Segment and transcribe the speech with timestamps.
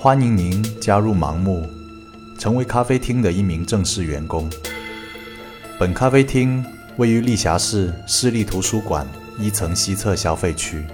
[0.00, 1.68] 欢迎您加入盲目，
[2.38, 4.48] 成为咖啡厅的一名正式员工。
[5.76, 6.64] 本咖啡厅
[6.98, 9.04] 位于丽霞市市立图书馆
[9.40, 10.86] 一层西侧消费区。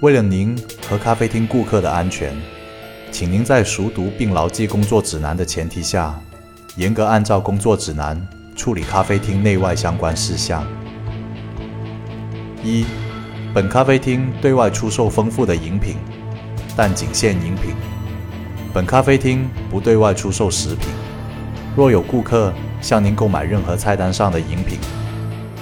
[0.00, 0.58] 为了您
[0.88, 2.34] 和咖啡厅顾客的安全，
[3.12, 6.18] 请您在熟读并牢记工作指南的前提下，
[6.76, 8.18] 严格按照工作指南
[8.56, 10.66] 处理咖啡厅内外相关事项。
[12.64, 12.86] 一、
[13.52, 15.96] 本咖啡厅对外出售丰富的饮品，
[16.74, 17.74] 但仅限饮品。
[18.76, 20.90] 本咖啡厅不对外出售食品。
[21.74, 24.78] 若有顾客向您购买任何菜单上的饮品，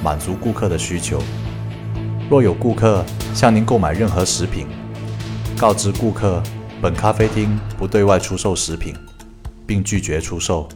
[0.03, 1.19] 满足顾客的需求；
[2.29, 4.67] 若有顾客向您购买任何食品，
[5.57, 6.43] 告知顾客
[6.83, 8.93] 本咖啡厅不对外出售食品，
[9.65, 10.67] 并拒绝出售；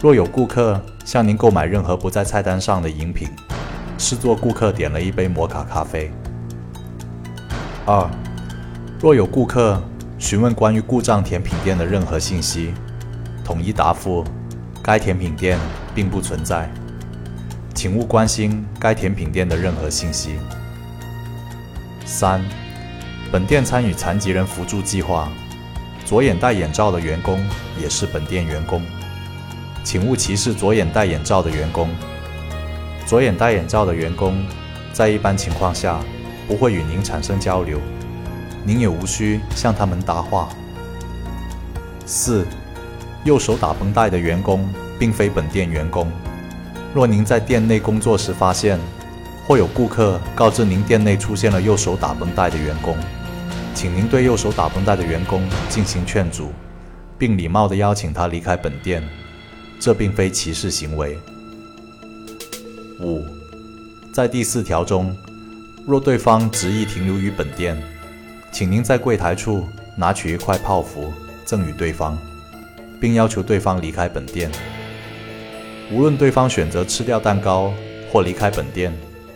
[0.00, 3.28] 若有顾客向您购买任何不在菜单上的饮品，
[3.98, 6.10] 视作顾客点了一杯摩卡咖啡。
[7.84, 8.08] 二，
[8.98, 9.78] 若有顾客
[10.24, 12.72] 询问关于故障甜品店的任何信息，
[13.44, 14.24] 统一答复：
[14.82, 15.58] 该甜品店
[15.94, 16.66] 并不存在，
[17.74, 20.36] 请勿关心该甜品店的任何信息。
[22.06, 22.42] 三，
[23.30, 25.28] 本店参与残疾人扶助计划，
[26.06, 27.38] 左眼戴眼罩的员工
[27.78, 28.80] 也是本店员工，
[29.84, 31.90] 请勿歧视左眼戴眼罩的员工。
[33.04, 34.42] 左眼戴眼罩的员工
[34.90, 36.00] 在一般情况下
[36.48, 37.78] 不会与您产生交流。
[38.64, 40.48] 您也无需向他们搭话。
[42.06, 42.46] 四，
[43.24, 46.10] 右手打绷带的员工并非本店员工。
[46.94, 48.78] 若您在店内工作时发现，
[49.46, 52.96] 或有顾客告知您店内出现了右手打绷带的员工，
[53.74, 56.52] 请您对右手打绷带的员工进行劝阻，
[57.18, 59.02] 并礼貌地邀请他离开本店。
[59.80, 61.18] 这并非歧视行为。
[63.00, 63.22] 五，
[64.14, 65.14] 在第四条中，
[65.86, 67.76] 若对方执意停留于本店，
[68.54, 69.66] 请您在柜台处
[69.96, 71.12] 拿取一块泡芙
[71.44, 72.16] 赠与对方，
[73.00, 74.48] 并要求对方离开本店。
[75.90, 77.74] 无论对方选择吃掉蛋糕
[78.12, 78.92] 或离开本店，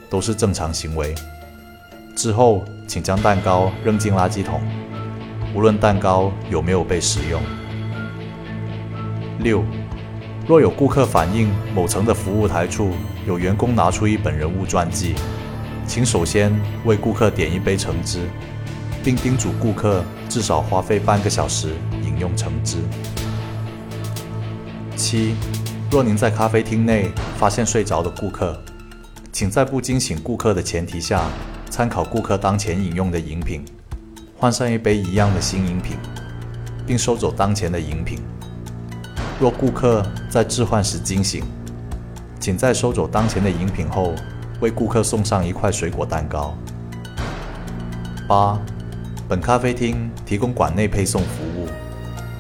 [0.09, 1.17] 都是正常行为。
[2.15, 4.61] 之后，请将蛋糕扔进垃圾桶，
[5.53, 7.43] 无论蛋糕有没有被食用。
[9.41, 9.65] 六，
[10.47, 12.93] 若有顾客反映某层的服务台处
[13.27, 15.17] 有员工拿出一本人物传记，
[15.89, 16.55] 请首先
[16.85, 18.21] 为顾客点一杯橙汁。
[19.03, 22.79] 并叮嘱顾客至少花费半个小时饮用橙汁。
[24.97, 25.35] 七，
[25.91, 28.61] 若您在咖啡厅内发现睡着的顾客，
[29.33, 31.23] 请在不惊醒顾客的前提下，
[31.71, 33.65] 参考顾客当前饮用的饮品，
[34.37, 35.97] 换上一杯一样的新饮品，
[36.87, 38.19] 并收走当前的饮品。
[39.41, 41.45] 若顾客在置换时惊醒，
[42.41, 44.13] 请在收走当前的饮品后，
[44.61, 46.57] 为顾客送上一块水果蛋糕。
[48.27, 48.61] 八。
[49.28, 51.69] 本咖啡厅提供馆内配送服务，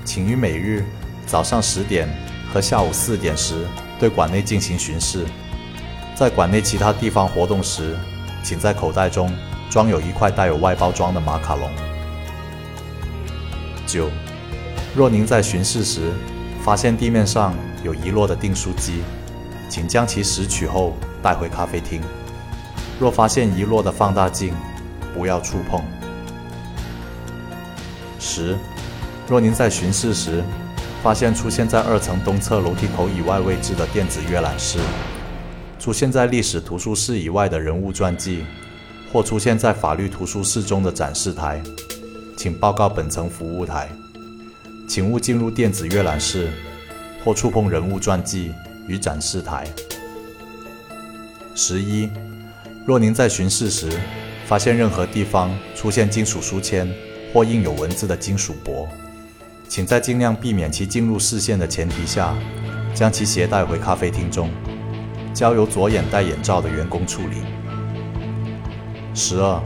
[0.06, 0.82] 请于每日
[1.26, 2.08] 早上十点
[2.50, 3.66] 和下午四点时
[4.00, 5.26] 对馆内进行巡视。
[6.14, 7.94] 在馆内其他地方活动时，
[8.42, 9.30] 请在口袋中
[9.68, 11.70] 装有一块带有外包装的马卡龙。
[13.86, 14.08] 九，
[14.96, 16.10] 若您在巡视时
[16.62, 17.54] 发现地面上
[17.84, 19.02] 有遗落的订书机，
[19.68, 22.00] 请将其拾取后带回咖啡厅。
[22.98, 24.54] 若发现遗落的放大镜，
[25.14, 25.82] 不要触碰。
[28.18, 28.56] 十，
[29.28, 30.42] 若您在巡视时
[31.02, 34.78] 发现出现在二层东侧楼梯口以外位置的电子阅览室，
[35.78, 38.44] 出现在历史图书室以外的人物传记，
[39.12, 41.62] 或出现在法律图书室中的展示台，
[42.36, 43.88] 请报告本层服务台。
[44.88, 46.50] 请勿进入电子阅览室
[47.22, 48.52] 或触碰人物传记
[48.86, 49.66] 与展示台。
[51.54, 52.08] 十一，
[52.86, 53.90] 若您在巡视时
[54.46, 56.90] 发现任何地方出现金属书签。
[57.32, 58.88] 或印有文字的金属箔，
[59.68, 62.34] 请在尽量避免其进入视线的前提下，
[62.94, 64.50] 将其携带回咖啡厅中，
[65.34, 67.42] 交由左眼戴眼罩的员工处理。
[69.14, 69.60] 十二，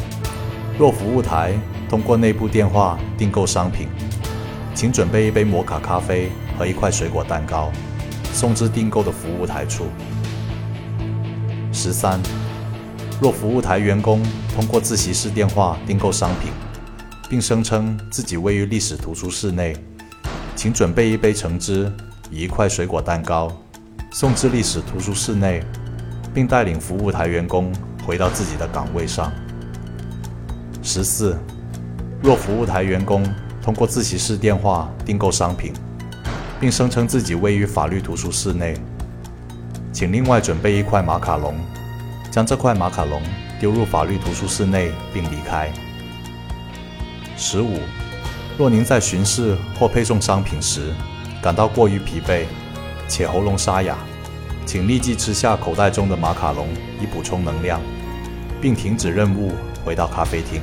[0.79, 1.53] 若服务台
[1.89, 3.87] 通过内部电话订购商品，
[4.75, 7.71] 请准备一杯摩卡咖啡和一块水果蛋糕，
[8.33, 9.87] 送至订购的服务台处。
[11.73, 12.21] 十三，
[13.21, 14.23] 若服务台员工
[14.55, 16.51] 通过自习室电话订购商品，
[17.33, 19.75] 并声称自己位于历史图书室内，
[20.55, 21.91] 请准备一杯橙汁
[22.31, 23.51] 与一块水果蛋糕，
[24.11, 25.65] 送至历史图书室内，
[26.35, 27.75] 并带领服务台员工
[28.05, 29.33] 回到自己的岗位上。
[30.83, 31.39] 十四，
[32.23, 33.25] 若服务台员工
[33.63, 35.73] 通过自习室电话订购商品，
[36.61, 38.77] 并声称自己位于法律图书室内，
[39.91, 41.55] 请另外准备一块马卡龙，
[42.31, 43.23] 将这块马卡龙
[43.59, 45.73] 丢入法律图书室内并离开。
[47.37, 47.79] 十五，
[48.59, 50.93] 若您在巡视或配送商品时
[51.43, 52.45] 感到过于疲惫，
[53.09, 53.97] 且喉咙沙哑，
[54.65, 56.69] 请立即吃下口袋中的马卡龙
[57.01, 57.81] 以补充能量，
[58.61, 59.53] 并停止任务
[59.85, 60.63] 回到咖啡厅。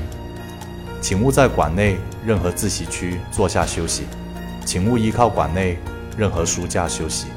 [1.02, 4.04] 请勿在馆内任何自习区坐下休息，
[4.66, 5.78] 请勿依靠馆内
[6.18, 7.28] 任何书架休息。